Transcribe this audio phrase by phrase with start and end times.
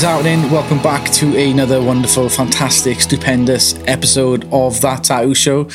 [0.00, 0.50] is happening?
[0.50, 5.68] Welcome back to another wonderful, fantastic, stupendous episode of That Tattoo Show.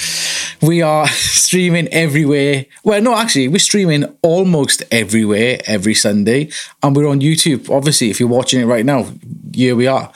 [0.62, 2.66] We are streaming everywhere.
[2.84, 6.50] Well, no, actually, we're streaming almost everywhere every Sunday,
[6.82, 7.70] and we're on YouTube.
[7.70, 9.08] Obviously, if you're watching it right now,
[9.54, 10.12] here we are.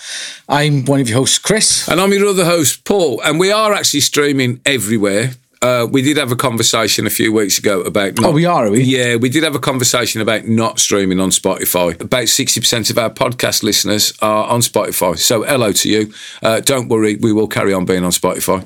[0.48, 1.88] I'm one of your hosts, Chris.
[1.88, 3.22] And I'm your other host, Paul.
[3.22, 5.34] And we are actually streaming everywhere.
[5.62, 8.16] Uh, we did have a conversation a few weeks ago about.
[8.20, 8.82] Not, oh, we are, are we?
[8.82, 12.00] Yeah, we did have a conversation about not streaming on Spotify.
[12.00, 15.18] About 60% of our podcast listeners are on Spotify.
[15.18, 16.14] So, hello to you.
[16.42, 18.62] Uh, don't worry, we will carry on being on Spotify.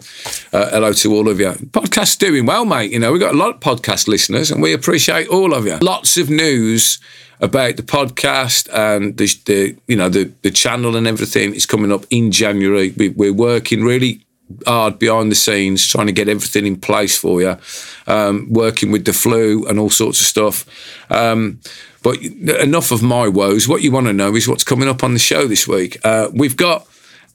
[0.53, 1.49] Uh, hello to all of you.
[1.49, 2.91] Podcast's doing well, mate.
[2.91, 5.77] You know, we've got a lot of podcast listeners and we appreciate all of you.
[5.77, 6.99] Lots of news
[7.41, 11.91] about the podcast and the, the you know the the channel and everything is coming
[11.91, 12.93] up in January.
[12.95, 14.22] We, we're working really
[14.65, 17.57] hard behind the scenes trying to get everything in place for you,
[18.07, 20.65] um, working with the flu and all sorts of stuff.
[21.09, 21.59] Um,
[22.01, 23.67] but enough of my woes.
[23.67, 25.97] What you want to know is what's coming up on the show this week.
[26.03, 26.85] Uh, we've got,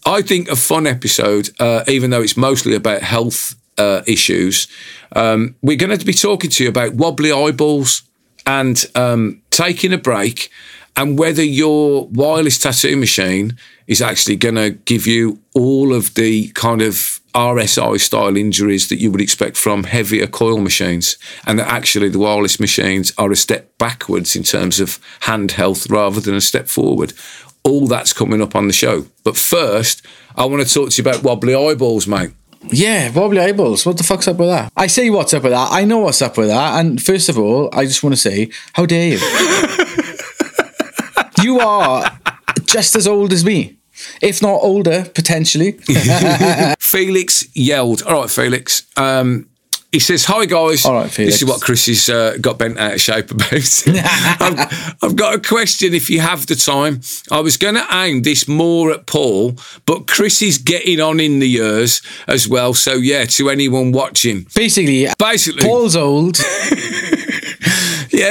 [0.04, 4.68] I think, a fun episode, uh, even though it's mostly about health uh, issues.
[5.16, 8.02] Um, we're going to be talking to you about wobbly eyeballs
[8.44, 10.50] and um, taking a break
[10.96, 13.56] and whether your wireless tattoo machine
[13.88, 19.00] is actually going to give you all of the kind of RSI style injuries that
[19.00, 23.36] you would expect from heavier coil machines, and that actually the wireless machines are a
[23.36, 27.14] step backwards in terms of hand health rather than a step forward.
[27.64, 29.06] All that's coming up on the show.
[29.24, 32.30] But first, I want to talk to you about wobbly eyeballs, mate.
[32.70, 33.86] Yeah, wobbly eyeballs.
[33.86, 34.72] What the fuck's up with that?
[34.76, 35.68] I say what's up with that.
[35.70, 36.80] I know what's up with that.
[36.80, 39.18] And first of all, I just want to say, how dare you?
[41.42, 42.10] you are
[42.64, 43.77] just as old as me
[44.22, 45.72] if not older, potentially.
[46.78, 48.86] Felix yelled, All right, Felix.
[48.96, 49.48] Um,
[49.92, 50.84] he says, Hi, guys.
[50.84, 51.34] All right, Felix.
[51.34, 53.52] This is what Chris has uh, got bent out of shape about.
[53.54, 57.00] I've, I've, got a question if you have the time.
[57.30, 59.54] I was going to aim this more at Paul,
[59.86, 62.74] but Chris is getting on in the years as well.
[62.74, 64.46] So, yeah, to anyone watching.
[64.54, 66.36] Basically, basically, Paul's old.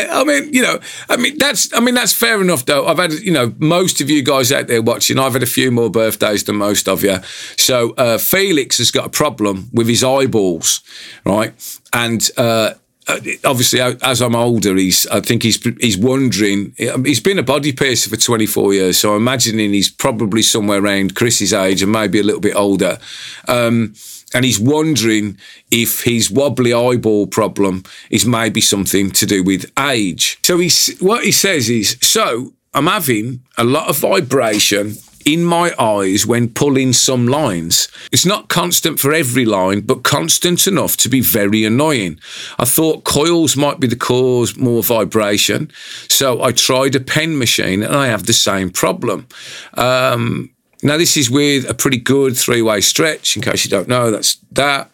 [0.01, 2.65] yeah, I mean, you know, I mean that's, I mean that's fair enough.
[2.65, 5.47] Though I've had, you know, most of you guys out there watching, I've had a
[5.47, 7.17] few more birthdays than most of you.
[7.57, 10.81] So uh, Felix has got a problem with his eyeballs,
[11.25, 11.53] right?
[11.93, 12.73] And uh,
[13.07, 15.07] uh obviously, as I'm older, he's.
[15.07, 16.73] I think he's he's wondering.
[16.77, 21.15] He's been a body piercer for 24 years, so I'm imagining he's probably somewhere around
[21.15, 22.99] Chris's age and maybe a little bit older.
[23.47, 23.93] Um,
[24.33, 25.37] and he's wondering
[25.71, 30.37] if his wobbly eyeball problem is maybe something to do with age.
[30.43, 34.95] So he's what he says is, so I'm having a lot of vibration
[35.25, 37.89] in my eyes when pulling some lines.
[38.13, 42.19] It's not constant for every line, but constant enough to be very annoying.
[42.57, 45.69] I thought coils might be the cause more vibration,
[46.09, 49.27] so I tried a pen machine and I have the same problem.
[49.73, 50.51] Um,
[50.83, 53.35] now, this is with a pretty good three way stretch.
[53.35, 54.91] In case you don't know, that's that.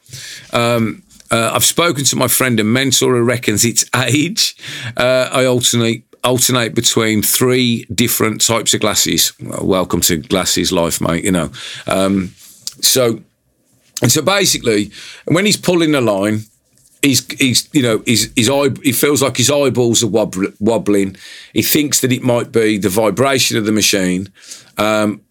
[0.51, 4.55] Um, uh, I've spoken to my friend and mentor who reckons it's age.
[4.95, 9.33] Uh, I alternate alternate between three different types of glasses.
[9.41, 11.25] Well, welcome to glasses life, mate.
[11.25, 11.51] You know.
[11.85, 12.29] Um,
[12.81, 13.19] so,
[14.01, 14.91] and so basically,
[15.25, 16.43] when he's pulling the line,
[17.01, 20.29] he's he's you know his his eye he feels like his eyeballs are
[20.59, 21.17] wobbling.
[21.51, 24.31] He thinks that it might be the vibration of the machine.
[24.77, 25.22] Um,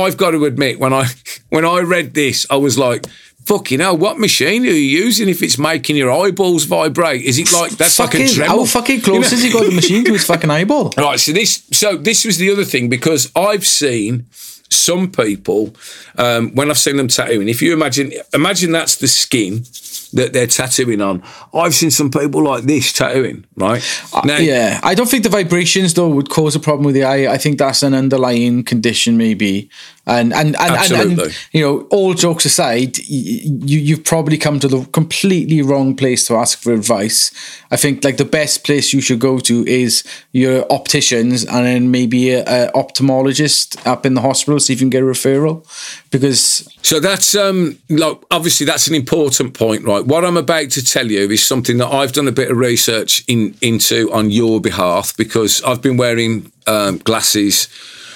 [0.00, 1.06] I've got to admit, when I
[1.48, 3.06] when I read this, I was like,
[3.46, 7.22] fucking hell, what machine are you using if it's making your eyeballs vibrate?
[7.22, 9.28] Is it like that's fucking, like a How fucking close you know?
[9.28, 10.92] has he got the machine to his fucking eyeball?
[11.02, 14.26] Right, so this so this was the other thing because I've seen
[14.68, 15.74] some people
[16.16, 17.48] um, when I've seen them tattooing.
[17.48, 19.64] If you imagine imagine that's the skin
[20.12, 21.22] that they're tattooing on.
[21.54, 23.82] I've seen some people like this tattooing, right?
[24.12, 26.94] Uh, now, uh, yeah, I don't think the vibrations though would cause a problem with
[26.94, 27.32] the eye.
[27.32, 29.70] I think that's an underlying condition, maybe.
[30.04, 34.66] And and and, and, and, you know, all jokes aside, you you've probably come to
[34.66, 37.30] the completely wrong place to ask for advice.
[37.70, 41.92] I think like the best place you should go to is your opticians, and then
[41.92, 45.64] maybe a, a ophthalmologist up in the hospital, see if you can get a referral.
[46.10, 50.04] Because so that's um like obviously that's an important point, right?
[50.04, 53.22] What I'm about to tell you is something that I've done a bit of research
[53.28, 57.68] in into on your behalf because I've been wearing um, glasses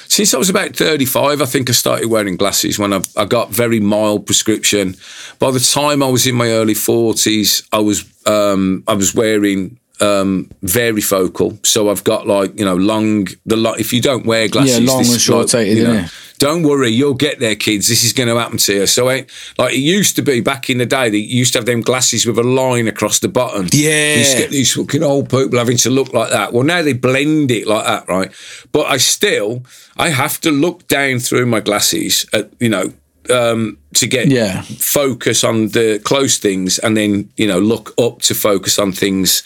[0.09, 3.51] since I was about 35, I think I started wearing glasses when I, I, got
[3.51, 4.97] very mild prescription.
[5.39, 9.79] By the time I was in my early 40s, I was um, I was wearing
[10.01, 11.65] um, varifocal.
[11.65, 14.91] So I've got like you know long the lo- if you don't wear glasses, yeah,
[14.91, 15.79] long and short sighted.
[15.79, 16.09] Like, you know,
[16.39, 17.89] don't worry, you'll get there, kids.
[17.89, 18.87] This is going to happen to you.
[18.87, 19.27] So, I,
[19.57, 22.27] like it used to be back in the day, they used to have them glasses
[22.27, 23.69] with a line across the bottom.
[23.73, 26.53] Yeah, you used to get these fucking old people having to look like that.
[26.53, 28.31] Well, now they blend it like that, right?
[28.73, 29.65] But I still,
[29.97, 32.93] I have to look down through my glasses at you know
[33.31, 34.63] um, to get yeah.
[34.63, 39.43] focus on the close things and then you know look up to focus on things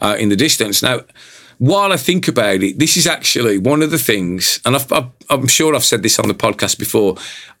[0.00, 1.00] uh, in the distance now
[1.62, 5.46] while I think about it, this is actually one of the things, and i am
[5.46, 7.14] sure I've said this on the podcast before.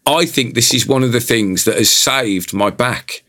[0.04, 3.22] I think this is one of the things that has saved my back.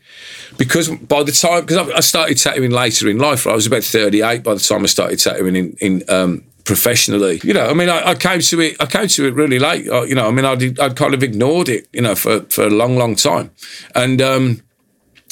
[0.58, 4.42] Because by the time, because I started tattooing later in life, I was about 38
[4.42, 7.40] by the time I started tattooing in, in um, professionally.
[7.44, 8.76] You know, I mean, I, I, came to it.
[8.80, 9.88] I came to it really late.
[9.88, 11.88] Uh, you know, I mean, I'd, I'd kind of ignored it.
[11.92, 13.50] You know, for for a long, long time,
[13.94, 14.62] and um,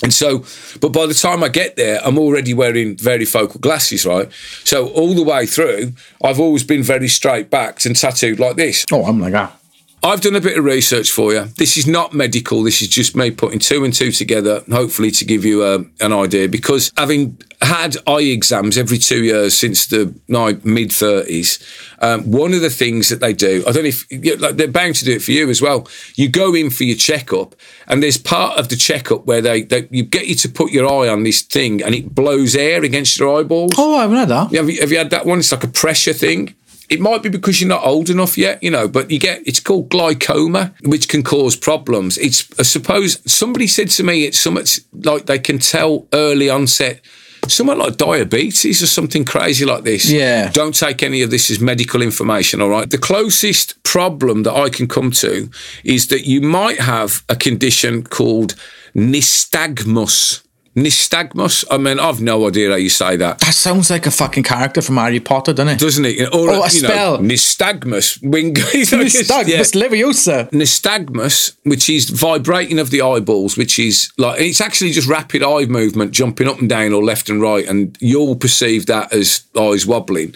[0.03, 0.45] and so,
[0.81, 4.29] but by the time I get there, I'm already wearing varifocal glasses, right?
[4.65, 5.93] So all the way through,
[6.23, 8.85] I've always been very straight backed and tattooed like this.
[8.93, 9.57] Oh, I'm like that.
[10.05, 11.45] I've done a bit of research for you.
[11.59, 12.65] This is not medical.
[12.65, 16.13] This is just me putting two and two together, hopefully to give you uh, an
[16.13, 16.49] idea.
[16.49, 21.63] Because having had eye exams every two years since the mid 30s,
[22.03, 24.97] um, one of the things that they do, I don't know if like they're bound
[24.97, 25.87] to do it for you as well.
[26.17, 27.55] You go in for your checkup,
[27.87, 30.87] and there's part of the checkup where they, they you get you to put your
[30.93, 33.75] eye on this thing, and it blows air against your eyeballs.
[33.79, 34.53] Oh, I haven't had that.
[34.53, 35.39] Have you, have you had that one?
[35.39, 36.57] It's like a pressure thing.
[36.93, 39.61] It might be because you're not old enough yet, you know, but you get it's
[39.61, 42.19] called glaucoma, which can cause problems.
[42.19, 47.01] It's I suppose somebody said to me it's something like they can tell early onset
[47.49, 50.11] somewhat like diabetes or something crazy like this.
[50.11, 50.51] Yeah.
[50.51, 52.89] Don't take any of this as medical information, all right?
[52.89, 55.51] The closest problem that I can come to
[55.85, 58.55] is that you might have a condition called
[58.95, 60.43] nystagmus.
[60.75, 61.65] Nystagmus?
[61.71, 63.41] I mean, I've no idea how you say that.
[63.41, 65.79] That sounds like a fucking character from Harry Potter, doesn't it?
[65.79, 66.29] Doesn't it?
[66.29, 67.19] Or, oh, a spell.
[67.19, 68.19] Know, nystagmus.
[68.23, 69.61] nystagmus yeah.
[69.61, 70.51] leviosa.
[70.51, 75.67] Nystagmus, which is vibrating of the eyeballs, which is like, it's actually just rapid eye
[75.67, 79.87] movement, jumping up and down or left and right, and you'll perceive that as eyes
[79.87, 80.35] wobbling.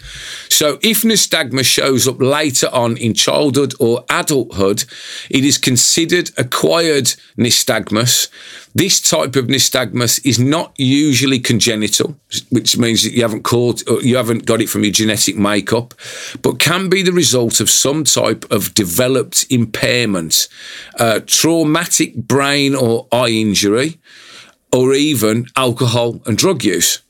[0.50, 4.84] So if nystagmus shows up later on in childhood or adulthood,
[5.30, 7.06] it is considered acquired
[7.38, 8.28] nystagmus
[8.76, 12.14] this type of nystagmus is not usually congenital,
[12.50, 15.94] which means that you haven't caught, you haven't got it from your genetic makeup,
[16.42, 20.48] but can be the result of some type of developed impairment,
[20.98, 23.98] uh, traumatic brain or eye injury,
[24.72, 27.00] or even alcohol and drug use.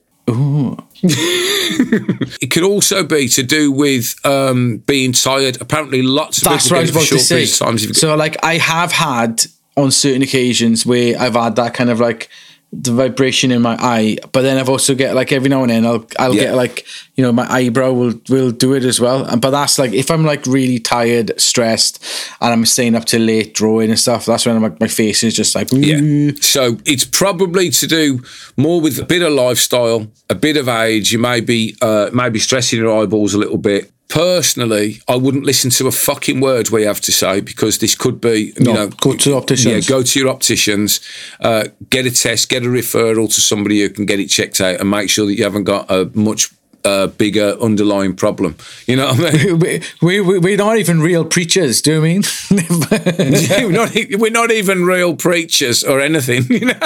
[1.02, 5.60] it could also be to do with um, being tired.
[5.60, 7.44] Apparently, lots of That's people I was about to say.
[7.44, 9.46] So, like, I have had
[9.76, 12.30] on certain occasions where I've had that kind of like
[12.72, 15.86] the vibration in my eye, but then I've also get like every now and then
[15.86, 16.44] I'll I'll yeah.
[16.44, 19.24] get like you know my eyebrow will will do it as well.
[19.36, 22.04] But that's like if I'm like really tired, stressed,
[22.40, 24.26] and I'm staying up till late drawing and stuff.
[24.26, 26.32] That's when I'm like my face is just like yeah.
[26.40, 28.22] So it's probably to do
[28.56, 31.12] more with a bit of lifestyle, a bit of age.
[31.12, 35.70] You may be uh, maybe stressing your eyeballs a little bit personally, I wouldn't listen
[35.70, 38.88] to a fucking word we have to say because this could be, you no, know,
[38.88, 39.88] go to opticians.
[39.88, 41.00] Yeah, go to your opticians,
[41.40, 44.80] uh, get a test, get a referral to somebody who can get it checked out,
[44.80, 46.50] and make sure that you haven't got a much
[46.86, 48.56] uh, bigger underlying problem.
[48.86, 49.82] You know what I mean?
[50.00, 52.22] We, we, we're not even real preachers, do you mean?
[52.50, 56.44] we're, not, we're not even real preachers or anything.
[56.56, 56.78] You know?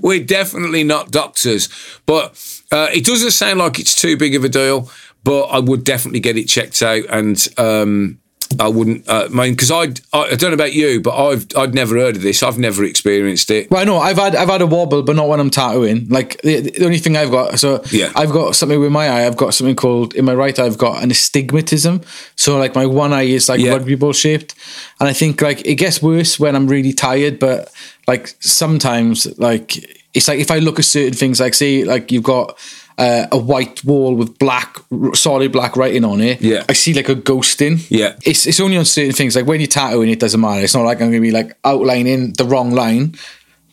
[0.00, 1.68] we're definitely not doctors.
[2.06, 2.32] But
[2.72, 4.90] uh, it doesn't sound like it's too big of a deal
[5.24, 7.46] but I would definitely get it checked out and.
[7.56, 8.20] Um,
[8.58, 9.08] I wouldn't.
[9.08, 12.16] Uh, I mean, because I, I don't know about you, but I've I'd never heard
[12.16, 12.42] of this.
[12.42, 13.70] I've never experienced it.
[13.70, 16.08] Well, I know I've had I've had a wobble, but not when I'm tattooing.
[16.08, 19.26] Like the, the only thing I've got, so yeah, I've got something with my eye.
[19.26, 20.66] I've got something called in my right eye.
[20.66, 22.00] I've got an astigmatism.
[22.34, 23.70] So like my one eye is like yeah.
[23.70, 24.56] rugby ball shaped,
[24.98, 27.38] and I think like it gets worse when I'm really tired.
[27.38, 27.72] But
[28.08, 29.76] like sometimes like
[30.12, 32.58] it's like if I look at certain things, like say like you've got
[33.00, 34.76] uh, a white wall with black,
[35.14, 36.42] solid black writing on it.
[36.42, 36.64] Yeah.
[36.68, 37.84] I see like a ghosting.
[37.88, 38.16] Yeah.
[38.24, 39.34] It's it's only on certain things.
[39.34, 40.62] Like when you're tattooing, it doesn't matter.
[40.62, 43.14] It's not like I'm going to be like outlining the wrong line.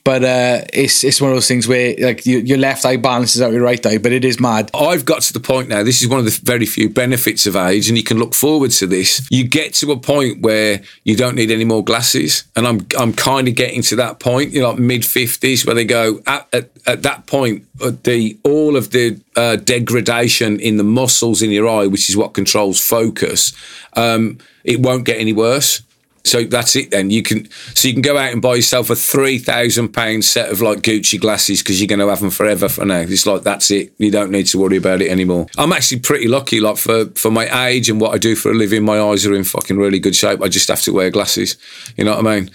[0.07, 3.41] But uh, it's it's one of those things where like you, your left eye balances
[3.41, 4.71] out your right eye, but it is mad.
[4.73, 5.83] I've got to the point now.
[5.83, 8.71] This is one of the very few benefits of age, and you can look forward
[8.71, 9.27] to this.
[9.29, 13.11] You get to a point where you don't need any more glasses, and I'm I'm
[13.11, 14.53] kind of getting to that point.
[14.53, 18.37] You know, like mid fifties, where they go at, at, at that point, uh, the
[18.45, 22.79] all of the uh, degradation in the muscles in your eye, which is what controls
[22.79, 23.51] focus,
[23.97, 25.81] um, it won't get any worse.
[26.23, 26.91] So that's it.
[26.91, 30.25] Then you can so you can go out and buy yourself a three thousand pound
[30.25, 32.99] set of like Gucci glasses because you're going to have them forever for now.
[32.99, 33.93] It's like that's it.
[33.97, 35.47] You don't need to worry about it anymore.
[35.57, 36.59] I'm actually pretty lucky.
[36.59, 39.33] Like for for my age and what I do for a living, my eyes are
[39.33, 40.41] in fucking really good shape.
[40.41, 41.57] I just have to wear glasses.
[41.95, 42.51] You know what I mean?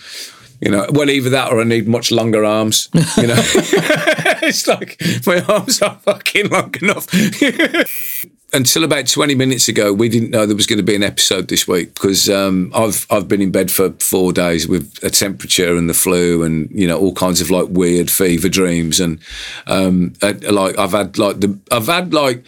[0.60, 2.88] You know, well, either that or I need much longer arms.
[3.16, 3.34] You know,
[4.46, 7.06] it's like my arms are fucking long enough.
[8.54, 11.48] Until about 20 minutes ago, we didn't know there was going to be an episode
[11.48, 15.74] this week because um, I've I've been in bed for four days with a temperature
[15.74, 19.20] and the flu and you know all kinds of like weird fever dreams and
[19.68, 22.44] um, like I've had like the I've had like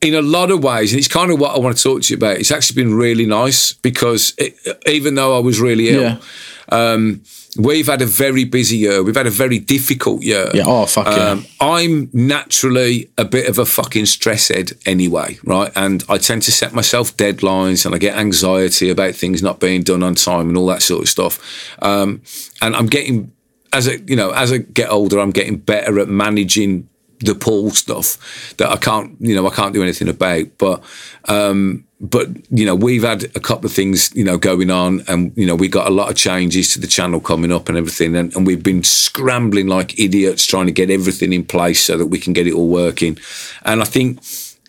[0.00, 2.12] in a lot of ways, and it's kind of what I want to talk to
[2.12, 2.36] you about.
[2.36, 4.54] It's actually been really nice because it,
[4.86, 6.02] even though I was really ill.
[6.02, 6.20] Yeah.
[6.70, 7.22] Um,
[7.58, 9.02] We've had a very busy year.
[9.02, 10.48] We've had a very difficult year.
[10.54, 10.64] Yeah.
[10.66, 11.44] Oh, fuck um, yeah.
[11.60, 15.72] I'm naturally a bit of a fucking stress head anyway, right?
[15.74, 19.82] And I tend to set myself deadlines and I get anxiety about things not being
[19.82, 21.74] done on time and all that sort of stuff.
[21.82, 22.22] Um,
[22.62, 23.32] and I'm getting,
[23.72, 26.88] as I, you know, as I get older, I'm getting better at managing
[27.20, 30.46] the pool stuff that I can't, you know, I can't do anything about.
[30.58, 30.82] But,
[31.24, 35.32] um, but you know we've had a couple of things you know going on and
[35.36, 38.14] you know we got a lot of changes to the channel coming up and everything.
[38.14, 42.06] And, and, we've been scrambling like idiots trying to get everything in place so that
[42.06, 43.18] we can get it all working.
[43.64, 44.20] And i think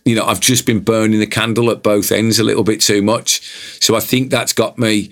[0.06, 3.02] you know i've just been burning the candle at both ends a little bit too
[3.02, 3.42] much.
[3.80, 5.12] So i think that's got me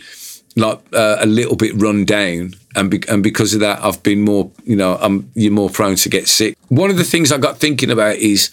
[0.58, 4.22] like uh, a little bit run down and, be- and because of that i've been
[4.22, 7.38] more you know i'm you're more prone to get sick one of the things i
[7.38, 8.50] got thinking about is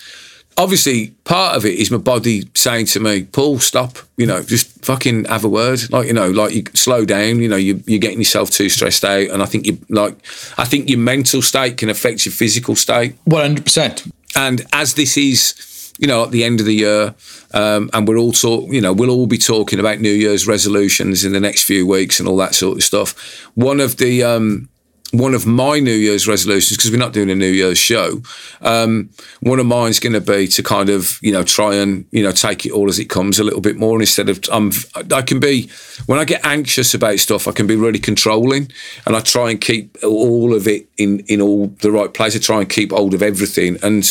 [0.57, 4.85] obviously part of it is my body saying to me, Paul, stop, you know, just
[4.85, 5.91] fucking have a word.
[5.91, 9.05] Like, you know, like you slow down, you know, you, you're getting yourself too stressed
[9.05, 9.29] out.
[9.31, 10.17] And I think you like,
[10.59, 13.23] I think your mental state can affect your physical state.
[13.27, 14.11] 100%.
[14.37, 15.55] And as this is,
[15.99, 17.15] you know, at the end of the year,
[17.53, 21.25] um, and we're all talk, you know, we'll all be talking about New Year's resolutions
[21.25, 23.47] in the next few weeks and all that sort of stuff.
[23.55, 24.69] One of the, um,
[25.13, 28.23] one of my New Year's resolutions, because we're not doing a New Year's show,
[28.63, 29.11] um,
[29.41, 32.33] one of mine's going to be to kind of, you know, try and, you know,
[32.33, 34.73] take it all as it comes a little bit more instead of, um,
[35.13, 35.71] I can be,
[36.07, 38.73] when I get anxious about stuff, I can be really controlling
[39.07, 42.35] and I try and keep all of it in, in all the right place.
[42.35, 43.79] I try and keep hold of everything.
[43.85, 44.05] And,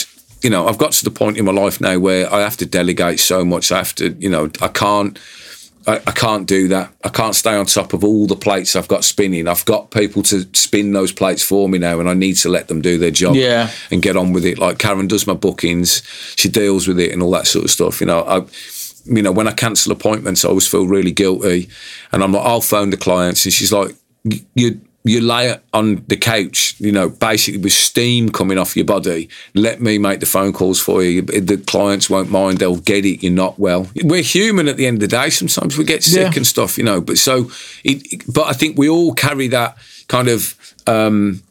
[0.43, 2.65] you know, I've got to the point in my life now where I have to
[2.65, 3.71] delegate so much.
[3.71, 5.17] I have to, you know, I can't,
[5.87, 6.93] I, I, can't do that.
[7.03, 9.47] I can't stay on top of all the plates I've got spinning.
[9.47, 12.67] I've got people to spin those plates for me now, and I need to let
[12.67, 13.71] them do their job yeah.
[13.89, 14.59] and get on with it.
[14.59, 16.03] Like Karen does my bookings,
[16.35, 18.01] she deals with it and all that sort of stuff.
[18.01, 18.45] You know, I,
[19.05, 21.69] you know, when I cancel appointments, I always feel really guilty,
[22.11, 23.95] and I'm like, I'll phone the clients, and she's like,
[24.55, 29.27] you you lay on the couch, you know, basically with steam coming off your body.
[29.53, 31.21] Let me make the phone calls for you.
[31.21, 32.59] The clients won't mind.
[32.59, 33.21] They'll get it.
[33.21, 33.89] You're not well.
[34.01, 35.29] We're human at the end of the day.
[35.29, 36.37] Sometimes we get sick yeah.
[36.37, 37.01] and stuff, you know.
[37.01, 37.51] But so,
[37.83, 40.55] it, but I think we all carry that kind of.
[40.87, 41.43] Um,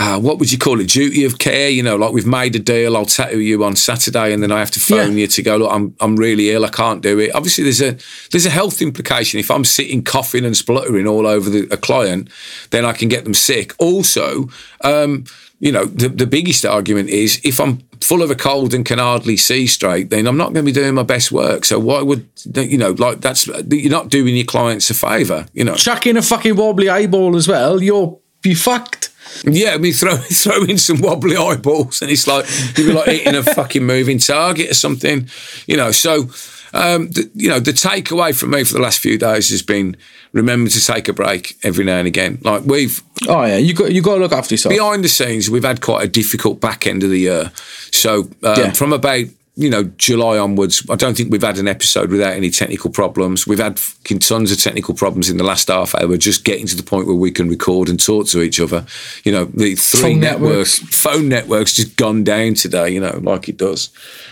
[0.00, 0.88] uh, what would you call it?
[0.88, 1.68] Duty of care.
[1.68, 2.96] You know, like we've made a deal.
[2.96, 5.18] I'll tattoo you on Saturday, and then I have to phone yeah.
[5.18, 5.58] you to go.
[5.58, 6.64] Look, I'm I'm really ill.
[6.64, 7.34] I can't do it.
[7.34, 7.98] Obviously, there's a
[8.30, 9.38] there's a health implication.
[9.38, 12.30] If I'm sitting coughing and spluttering all over the, a client,
[12.70, 13.74] then I can get them sick.
[13.78, 14.48] Also,
[14.82, 15.26] um,
[15.58, 18.98] you know, the the biggest argument is if I'm full of a cold and can
[18.98, 21.66] hardly see straight, then I'm not going to be doing my best work.
[21.66, 22.92] So why would you know?
[22.92, 25.44] Like that's you're not doing your clients a favour.
[25.52, 27.82] You know, chucking a fucking wobbly eyeball as well.
[27.82, 29.10] You're be fucked.
[29.44, 32.46] Yeah, mean, throw throw in some wobbly eyeballs, and it's like
[32.76, 35.28] you'd be like eating a fucking moving target or something,
[35.66, 35.90] you know.
[35.92, 36.30] So,
[36.72, 39.96] um, the, you know, the takeaway from me for the last few days has been
[40.32, 42.38] remember to take a break every now and again.
[42.42, 44.74] Like we've, oh yeah, you got you got to look after yourself.
[44.74, 47.52] Behind the scenes, we've had quite a difficult back end of the year.
[47.92, 48.72] So um, yeah.
[48.72, 49.26] from about
[49.56, 53.46] you know, July onwards, I don't think we've had an episode without any technical problems.
[53.46, 53.80] We've had
[54.20, 57.16] tons of technical problems in the last half hour, just getting to the point where
[57.16, 58.86] we can record and talk to each other.
[59.24, 63.18] You know, the three phone networks, networks, phone networks just gone down today, you know,
[63.22, 63.90] like it does.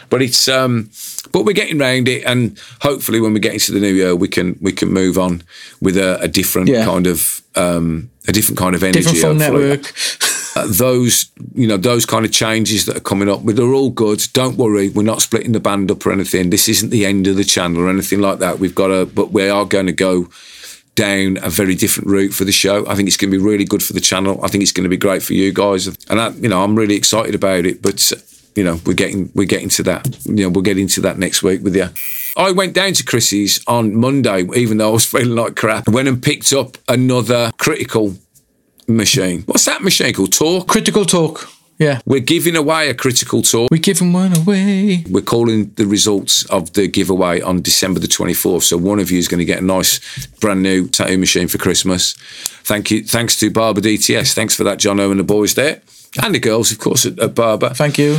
[0.08, 0.90] But it's, um,
[1.32, 4.28] but we're getting around it, and hopefully, when we get into the new year, we
[4.28, 5.42] can we can move on
[5.82, 6.84] with a, a different yeah.
[6.84, 9.00] kind of um, a different kind of energy.
[9.00, 9.92] Different phone network.
[10.66, 14.22] Those you know those kind of changes that are coming up But they're all good.
[14.32, 16.50] Don't worry we're not splitting the band up or anything.
[16.50, 18.58] This isn't the end of the channel or anything like that.
[18.58, 20.28] We've got to but we are going to go
[20.94, 22.84] down a very different route for the show.
[22.88, 24.44] I think it's going to be really good for the channel.
[24.44, 25.86] I think it's going to be great for you guys.
[26.08, 28.12] And I, you know i'm really excited about it but
[28.54, 31.42] you know we're getting we're getting to that you know we'll get into that next
[31.42, 31.88] week with you
[32.36, 35.88] i went down to chrissy's on monday even though i was feeling like crap.
[35.88, 38.14] I went and picked up another critical
[38.88, 39.42] machine.
[39.42, 40.32] What's that machine called?
[40.32, 40.66] Torq?
[40.66, 41.54] Critical Torq.
[41.78, 42.00] Yeah.
[42.04, 43.68] We're giving away a critical Torq.
[43.70, 45.04] We're giving one away.
[45.08, 48.62] We're calling the results of the giveaway on December the 24th.
[48.62, 51.58] So one of you is going to get a nice brand new tattoo machine for
[51.58, 52.14] Christmas.
[52.64, 53.04] Thank you.
[53.04, 54.34] Thanks to Barber DTS.
[54.34, 55.80] Thanks for that, Jono and the boys there.
[56.20, 57.70] And the girls, of course, at, at Barber.
[57.70, 58.18] Thank you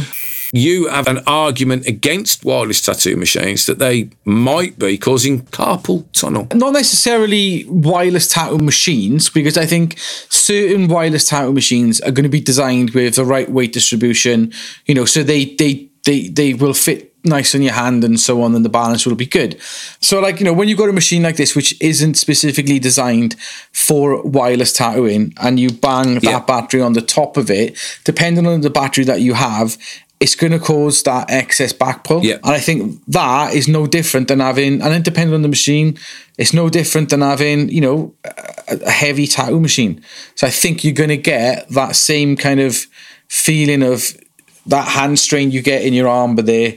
[0.52, 6.48] you have an argument against wireless tattoo machines that they might be causing carpal tunnel.
[6.54, 12.30] Not necessarily wireless tattoo machines, because I think certain wireless tattoo machines are going to
[12.30, 14.52] be designed with the right weight distribution,
[14.86, 18.42] you know, so they they they they will fit nice on your hand and so
[18.42, 19.60] on and the balance will be good
[20.00, 23.36] so like you know when you've got a machine like this which isn't specifically designed
[23.74, 28.62] for wireless tattooing and you bang that battery on the top of it depending on
[28.62, 29.78] the battery that you have
[30.20, 32.24] it's going to cause that excess back pull.
[32.24, 32.36] Yeah.
[32.44, 35.98] And I think that is no different than having, and it depends on the machine,
[36.38, 40.04] it's no different than having, you know, a, a heavy tattoo machine.
[40.36, 42.86] So I think you're going to get that same kind of
[43.30, 44.18] feeling of
[44.66, 46.76] that hand strain you get in your arm, but there.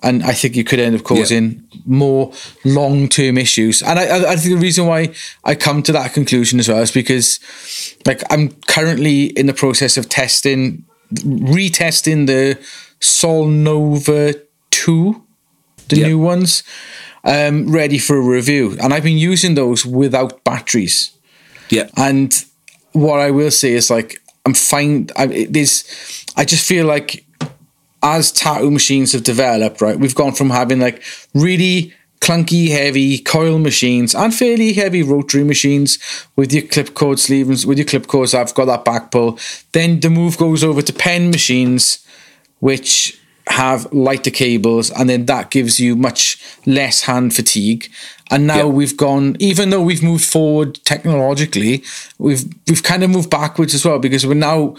[0.00, 1.80] And I think you could end up causing yeah.
[1.84, 2.32] more
[2.64, 3.82] long term issues.
[3.82, 6.92] And I, I think the reason why I come to that conclusion as well is
[6.92, 7.40] because,
[8.06, 12.58] like, I'm currently in the process of testing retesting the
[13.00, 15.24] Solnova 2,
[15.88, 16.06] the yep.
[16.06, 16.62] new ones,
[17.24, 18.76] um, ready for a review.
[18.80, 21.12] And I've been using those without batteries.
[21.70, 21.88] Yeah.
[21.96, 22.32] And
[22.92, 25.08] what I will say is like, I'm fine.
[25.16, 27.24] I, there's, I just feel like
[28.02, 31.02] as tattoo machines have developed, right, we've gone from having like
[31.34, 35.98] really clunky, heavy coil machines and fairly heavy rotary machines
[36.36, 38.34] with your clip cord sleeves, with your clip cords.
[38.34, 39.38] I've got that back pull.
[39.72, 42.04] Then the move goes over to pen machines,
[42.60, 47.90] which have lighter cables, and then that gives you much less hand fatigue.
[48.30, 48.74] And now yep.
[48.74, 51.82] we've gone, even though we've moved forward technologically,
[52.18, 54.76] we've we've kind of moved backwards as well because we're now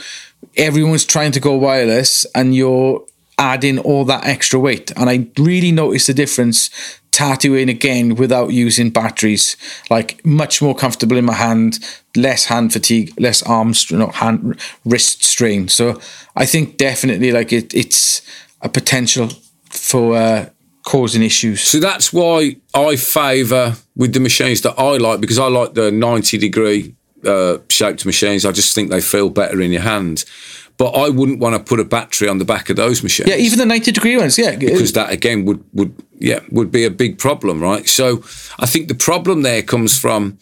[0.55, 3.03] everyone's trying to go wireless, and you're
[3.39, 4.91] adding all that extra weight.
[4.97, 6.69] And I really noticed the difference
[7.11, 9.57] tattooing again without using batteries.
[9.89, 11.79] Like much more comfortable in my hand,
[12.15, 15.67] less hand fatigue, less arm, not hand, wrist strain.
[15.67, 15.99] So
[16.35, 18.21] I think definitely like it, it's
[18.61, 19.29] a potential
[19.69, 20.49] for uh,
[20.83, 21.61] causing issues.
[21.61, 25.91] So that's why I favour with the machines that I like because I like the
[25.91, 28.45] 90 degree uh, shaped machines.
[28.45, 30.25] I just think they feel better in your hand.
[30.77, 33.27] But I wouldn't want to put a battery on the back of those machines.
[33.27, 34.55] Yeah, even the 90 degree ones, yeah.
[34.55, 37.87] Because that again would would yeah, would be a big problem, right?
[37.87, 38.23] So
[38.59, 40.37] I think the problem there comes from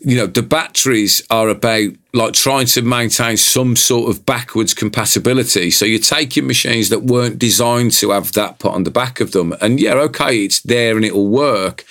[0.00, 5.70] you know, the batteries are about like trying to maintain some sort of backwards compatibility.
[5.70, 9.32] So you're taking machines that weren't designed to have that put on the back of
[9.32, 9.54] them.
[9.60, 11.84] And yeah, okay, it's there and it'll work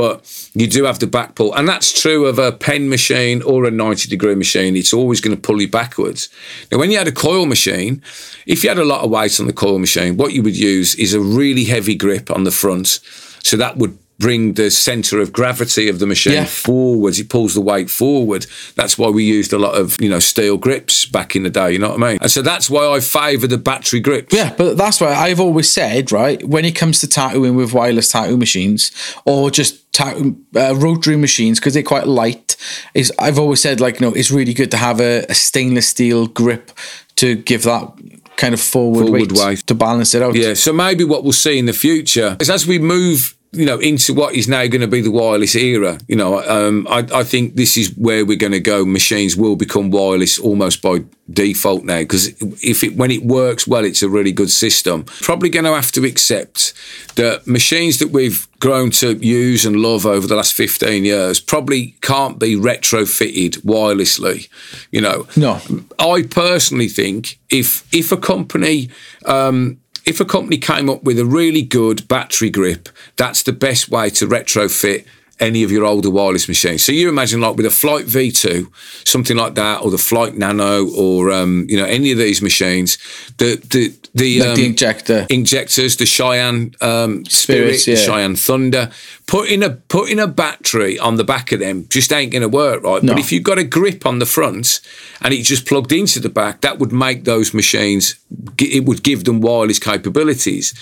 [0.00, 1.54] but you do have the back pull.
[1.54, 4.74] And that's true of a pen machine or a 90 degree machine.
[4.74, 6.30] It's always going to pull you backwards.
[6.72, 8.02] Now, when you had a coil machine,
[8.46, 10.94] if you had a lot of weight on the coil machine, what you would use
[10.94, 13.00] is a really heavy grip on the front.
[13.42, 16.44] So that would bring the center of gravity of the machine yeah.
[16.44, 17.18] forwards.
[17.18, 18.46] It pulls the weight forward.
[18.76, 21.72] That's why we used a lot of, you know, steel grips back in the day,
[21.72, 22.18] you know what I mean?
[22.20, 24.32] And so that's why I favour the battery grips.
[24.32, 28.08] Yeah, but that's why I've always said, right, when it comes to tattooing with wireless
[28.12, 28.92] tattoo machines
[29.24, 32.56] or just tattoo, uh, rotary machines, because they're quite light,
[32.92, 35.88] is I've always said, like, you know, it's really good to have a, a stainless
[35.88, 36.70] steel grip
[37.16, 37.90] to give that
[38.36, 40.34] kind of forward, forward weight, weight to balance it out.
[40.34, 43.78] Yeah, so maybe what we'll see in the future is as we move you know,
[43.78, 45.98] into what is now going to be the wireless era.
[46.06, 48.84] You know, um, I, I, think this is where we're going to go.
[48.84, 52.28] Machines will become wireless almost by default now because
[52.62, 55.04] if it when it works well, it's a really good system.
[55.22, 56.74] Probably going to have to accept
[57.16, 61.96] that machines that we've grown to use and love over the last 15 years probably
[62.02, 64.48] can't be retrofitted wirelessly
[64.90, 65.58] you know no
[65.98, 68.90] i personally think if if a company
[69.24, 73.88] um, if a company came up with a really good battery grip, that's the best
[73.88, 75.04] way to retrofit
[75.40, 76.84] any of your older wireless machines.
[76.84, 78.70] So you imagine like with a Flite V2,
[79.08, 82.98] something like that, or the Flite Nano, or um, you know any of these machines,
[83.38, 87.94] the the the, um, the injector injectors, the Cheyenne um, Spirit, Spirits, yeah.
[87.94, 88.90] the Cheyenne Thunder,
[89.26, 92.82] putting a putting a battery on the back of them just ain't going to work,
[92.82, 93.02] right?
[93.02, 93.12] No.
[93.12, 94.80] But if you've got a grip on the front
[95.22, 98.16] and it just plugged into the back, that would make those machines.
[98.58, 100.74] It would give them wireless capabilities.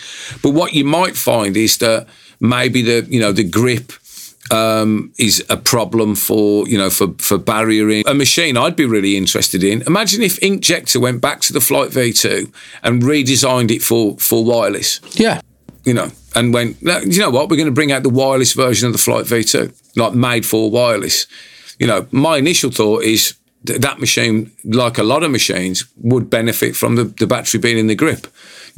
[0.42, 2.06] But what you might find is that
[2.40, 3.92] maybe the you know the grip
[4.50, 9.16] um, is a problem for you know for for barriering a machine I'd be really
[9.16, 9.82] interested in.
[9.82, 15.00] Imagine if InkJecta went back to the Flite V2 and redesigned it for for wireless.
[15.12, 15.40] Yeah,
[15.84, 16.76] you know, and went.
[16.82, 17.48] You know what?
[17.48, 20.70] We're going to bring out the wireless version of the Flite V2, like made for
[20.70, 21.26] wireless.
[21.78, 26.28] You know, my initial thought is th- that machine, like a lot of machines, would
[26.28, 28.26] benefit from the, the battery being in the grip.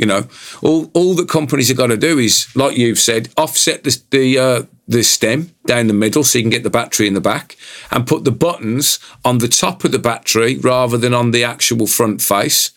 [0.01, 0.29] You know,
[0.63, 4.39] all all that companies have got to do is, like you've said, offset the the,
[4.39, 7.59] uh, the stem down the middle so you can get the battery in the back,
[7.91, 11.87] and put the buttons on the top of the battery rather than on the actual
[11.87, 12.71] front face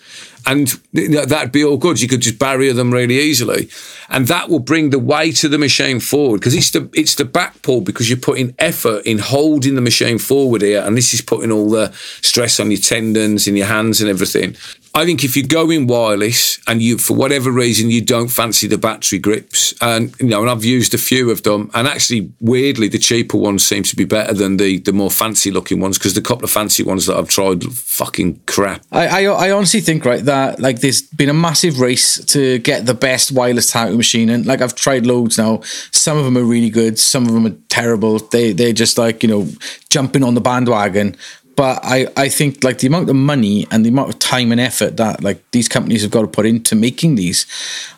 [0.45, 2.01] and that'd be all good.
[2.01, 3.69] You could just barrier them really easily,
[4.09, 7.25] and that will bring the weight of the machine forward because it's the it's the
[7.25, 11.21] back pull because you're putting effort in holding the machine forward here, and this is
[11.21, 14.55] putting all the stress on your tendons and your hands and everything.
[14.95, 18.67] I think if you go in wireless and you, for whatever reason, you don't fancy
[18.67, 22.31] the battery grips, and you know, and I've used a few of them, and actually,
[22.39, 25.97] weirdly, the cheaper ones seem to be better than the the more fancy looking ones
[25.97, 28.83] because the couple of fancy ones that I've tried, fucking crap.
[28.91, 32.85] I, I, I honestly think right that like there's been a massive race to get
[32.85, 35.61] the best wireless tattoo machine, and like I've tried loads now.
[35.89, 38.19] Some of them are really good, some of them are terrible.
[38.19, 39.47] They they're just like you know
[39.89, 41.15] jumping on the bandwagon
[41.55, 44.59] but I, I think like the amount of money and the amount of time and
[44.59, 47.45] effort that like these companies have got to put into making these,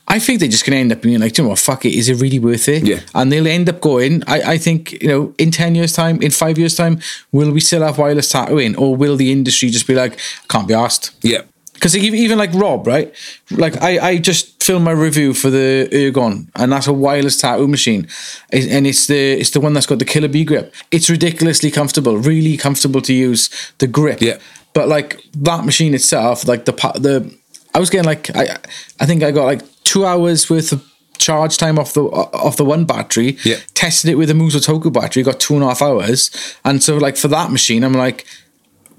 [0.08, 1.94] I think they're just going to end up being like, you know what, fuck it,
[1.94, 2.84] is it really worth it?
[2.84, 3.00] Yeah.
[3.14, 6.32] And they'll end up going, I, I think, you know, in 10 years' time, in
[6.32, 7.00] five years' time,
[7.32, 10.74] will we still have wireless tattooing or will the industry just be like, can't be
[10.74, 11.12] asked?
[11.24, 11.42] Yeah.
[11.76, 13.14] Because even like Rob, right?
[13.52, 17.68] Like I, I just filmed my review for the Ergon, and that's a wireless tattoo
[17.68, 18.08] machine,
[18.52, 20.74] and it's the it's the one that's got the Killer Bee grip.
[20.92, 23.50] It's ridiculously comfortable, really comfortable to use.
[23.78, 24.40] The grip, yeah.
[24.74, 27.38] But like that machine itself, like the the,
[27.74, 28.58] I was getting like I
[29.00, 30.84] I think I got like two hours worth of
[31.18, 33.38] charge time off the off the one battery.
[33.44, 33.58] Yeah.
[33.74, 36.32] Tested it with a Muso Toku battery, got two and a half hours,
[36.64, 38.26] and so like for that machine, I'm like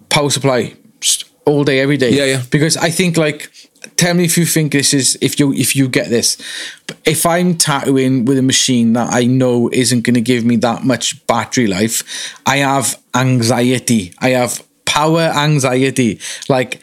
[0.08, 0.74] power supply
[1.46, 2.10] all day, every day.
[2.10, 2.42] Yeah, yeah.
[2.50, 3.50] Because I think like
[3.96, 6.36] tell me if you think this is if you if you get this.
[7.04, 10.84] If I'm tattooing with a machine that I know isn't going to give me that
[10.84, 14.12] much battery life, I have anxiety.
[14.18, 16.20] I have power anxiety.
[16.48, 16.80] Like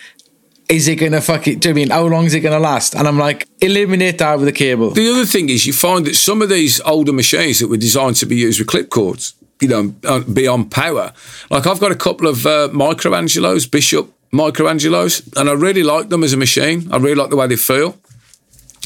[0.69, 1.59] is it gonna fuck it?
[1.59, 2.95] Do you know I mean how long is it gonna last?
[2.95, 4.91] And I'm like, eliminate that with a cable.
[4.91, 8.15] The other thing is you find that some of these older machines that were designed
[8.17, 11.11] to be used with clip cords, you know, uh, beyond power.
[11.49, 16.09] Like I've got a couple of uh, Micro Angelos Bishop Microangelos, and I really like
[16.09, 16.91] them as a machine.
[16.91, 17.97] I really like the way they feel.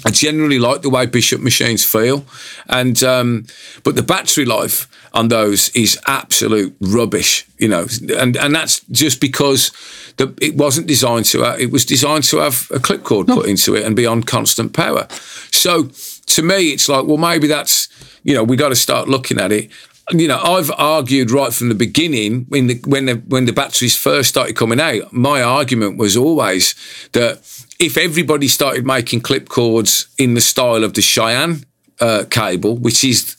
[0.05, 2.25] I generally like the way Bishop machines feel,
[2.67, 3.45] and um,
[3.83, 7.88] but the battery life on those is absolute rubbish, you know,
[8.19, 9.71] and and that's just because
[10.17, 11.41] the, it wasn't designed to.
[11.41, 13.38] Have, it was designed to have a clip cord no.
[13.38, 15.07] put into it and be on constant power.
[15.51, 15.89] So
[16.27, 17.88] to me, it's like, well, maybe that's
[18.27, 19.71] you know, we got to start looking at it
[20.12, 23.96] you know, I've argued right from the beginning when the when the when the batteries
[23.96, 25.12] first started coming out.
[25.12, 26.76] My argument was always
[27.12, 27.39] that
[27.80, 31.65] if everybody started making clip cords in the style of the Cheyenne
[32.00, 33.36] uh, cable, which is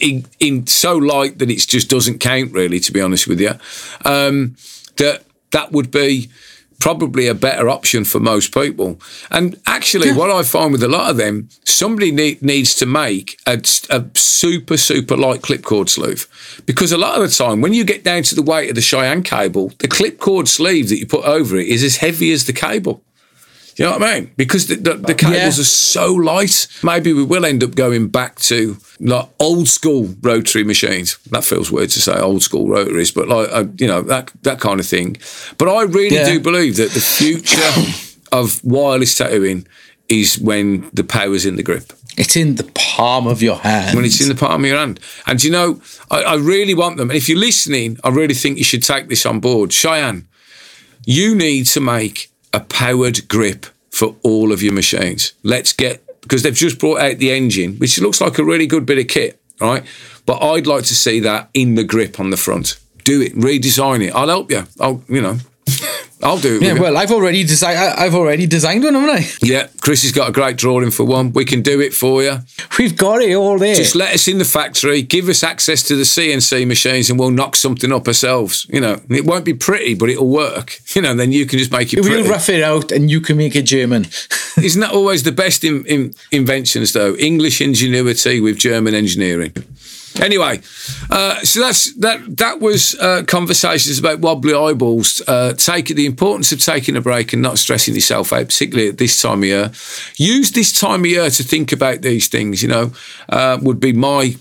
[0.00, 3.52] in, in, so light that it just doesn't count, really, to be honest with you,
[4.04, 4.56] um,
[4.96, 6.30] that that would be
[6.80, 9.00] probably a better option for most people.
[9.30, 10.16] And actually, yeah.
[10.16, 13.60] what I find with a lot of them, somebody need, needs to make a,
[13.90, 16.28] a, super, super light clip cord sleeve.
[16.66, 18.80] Because a lot of the time, when you get down to the weight of the
[18.80, 22.46] Cheyenne cable, the clip cord sleeve that you put over it is as heavy as
[22.46, 23.02] the cable.
[23.78, 24.32] You know what I mean?
[24.36, 25.62] Because the, the, the cables yeah.
[25.62, 26.66] are so light.
[26.82, 31.16] Maybe we will end up going back to like old school rotary machines.
[31.30, 34.58] That feels weird to say old school rotaries, but like uh, you know that that
[34.58, 35.16] kind of thing.
[35.58, 36.26] But I really yeah.
[36.26, 39.68] do believe that the future of wireless tattooing
[40.08, 41.92] is when the power's in the grip.
[42.16, 43.94] It's in the palm of your hand.
[43.94, 44.98] When it's in the palm of your hand.
[45.28, 47.10] And you know, I, I really want them.
[47.10, 49.72] And if you're listening, I really think you should take this on board.
[49.72, 50.26] Cheyenne,
[51.06, 55.32] you need to make a powered grip for all of your machines.
[55.42, 58.84] Let's get because they've just brought out the engine, which looks like a really good
[58.84, 59.84] bit of kit, right?
[60.26, 62.78] But I'd like to see that in the grip on the front.
[63.04, 64.14] Do it, redesign it.
[64.14, 64.64] I'll help you.
[64.78, 65.38] I'll, you know,
[66.22, 66.62] I'll do it.
[66.62, 67.78] Yeah, well, I've already designed.
[67.78, 69.26] I've already designed one, haven't I?
[69.40, 71.32] Yeah, Chris has got a great drawing for one.
[71.32, 72.38] We can do it for you.
[72.78, 73.74] We've got it all there.
[73.74, 77.30] Just let us in the factory, give us access to the CNC machines, and we'll
[77.30, 78.66] knock something up ourselves.
[78.68, 80.80] You know, it won't be pretty, but it'll work.
[80.98, 82.00] You know, then you can just make it.
[82.00, 82.28] We'll pretty.
[82.28, 84.06] rough it out, and you can make it German.
[84.56, 87.14] Isn't that always the best in, in inventions, though?
[87.16, 89.52] English ingenuity with German engineering.
[90.20, 90.60] Anyway,
[91.10, 92.36] uh, so that's that.
[92.38, 95.22] That was uh, conversations about wobbly eyeballs.
[95.26, 98.98] Uh, take the importance of taking a break and not stressing yourself out, particularly at
[98.98, 99.72] this time of year.
[100.16, 102.62] Use this time of year to think about these things.
[102.62, 102.92] You know,
[103.28, 104.36] uh, would be my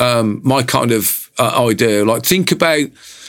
[0.00, 2.04] um, my kind of uh, idea.
[2.04, 2.88] Like think about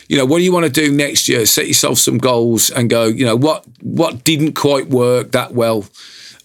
[0.10, 1.46] you know, what do you want to do next year?
[1.46, 5.86] Set yourself some goals and go, you know, what what didn't quite work that well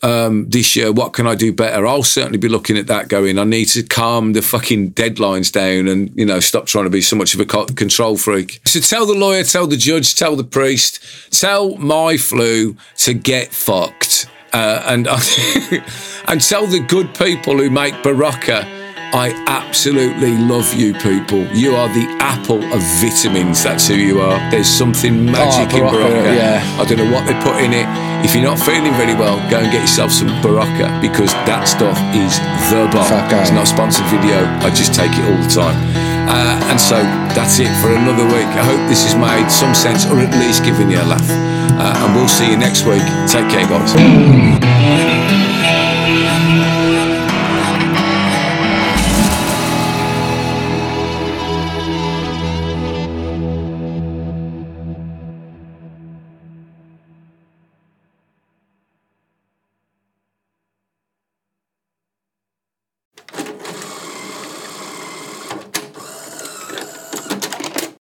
[0.04, 0.92] um, this year?
[0.92, 1.86] What can I do better?
[1.86, 5.88] I'll certainly be looking at that going, I need to calm the fucking deadlines down
[5.88, 8.60] and, you know, stop trying to be so much of a control freak.
[8.66, 13.52] So tell the lawyer, tell the judge, tell the priest, tell my flu to get
[13.52, 14.28] fucked.
[14.52, 15.08] Uh, and,
[16.28, 18.82] and tell the good people who make Berocca
[19.14, 21.46] I absolutely love you people.
[21.54, 23.62] You are the apple of vitamins.
[23.62, 24.50] That's who you are.
[24.50, 26.34] There's something magic oh, in Berocca.
[26.34, 26.76] Yeah.
[26.80, 28.13] I don't know what they put in it.
[28.24, 32.00] If you're not feeling very well, go and get yourself some Berocca because that stuff
[32.16, 32.40] is
[32.72, 33.12] the bomb.
[33.37, 34.40] It's not a sponsored video.
[34.64, 35.76] I just take it all the time.
[36.24, 36.96] Uh, and so
[37.37, 38.48] that's it for another week.
[38.56, 41.28] I hope this has made some sense or at least given you a laugh.
[41.76, 43.04] Uh, and we'll see you next week.
[43.28, 45.13] Take care, guys.